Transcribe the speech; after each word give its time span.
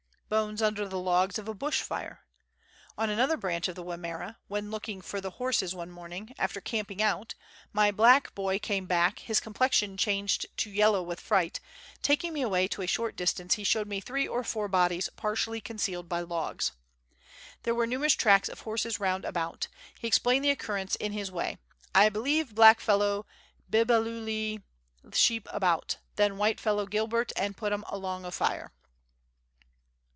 Bones 0.31 0.61
under 0.61 0.87
the 0.87 0.97
Logs 0.97 1.37
of 1.37 1.49
a 1.49 1.53
Bush 1.53 1.81
Fire. 1.81 2.21
On 2.97 3.09
another 3.09 3.35
branch 3.35 3.67
of 3.67 3.75
the 3.75 3.83
Wimmera, 3.83 4.37
when 4.47 4.71
looking 4.71 5.01
for 5.01 5.19
the 5.19 5.31
horses 5.31 5.75
one 5.75 5.91
morning, 5.91 6.33
after 6.39 6.61
camping 6.61 7.01
out, 7.01 7.35
my 7.73 7.91
black 7.91 8.33
boy 8.33 8.57
came 8.57 8.85
back, 8.85 9.19
his 9.19 9.41
complexion 9.41 9.97
changed 9.97 10.45
to 10.55 10.69
yellow 10.69 11.05
Avith 11.05 11.19
fright; 11.19 11.59
taking 12.01 12.31
me 12.31 12.41
away 12.43 12.69
to 12.69 12.81
a 12.81 12.87
short 12.87 13.17
distance, 13.17 13.55
he 13.55 13.65
showed 13.65 13.89
me 13.89 13.99
three 13.99 14.25
or 14.25 14.41
four 14.41 14.69
bodies, 14.69 15.09
partially 15.17 15.59
concealed 15.59 16.07
by 16.07 16.21
logs. 16.21 16.71
There 17.63 17.75
were 17.75 17.85
numerous 17.85 18.13
tracks 18.15 18.47
of 18.47 18.61
horses 18.61 19.01
round 19.01 19.25
about. 19.25 19.67
He 19.99 20.07
explained 20.07 20.45
the 20.45 20.51
occurrence 20.51 20.95
in 20.95 21.11
his 21.11 21.29
way 21.29 21.57
"I 21.93 22.07
believe 22.07 22.55
blackfellow 22.55 23.25
bimbulalee 23.69 24.63
sheep 25.11 25.45
all 25.49 25.57
about. 25.57 25.97
Then 26.15 26.37
whitefellow 26.37 26.85
gilbert 26.89 27.33
and 27.35 27.57
put 27.57 27.73
'em 27.73 27.83
along 27.89 28.25
o' 28.25 28.31
fire." 28.31 28.71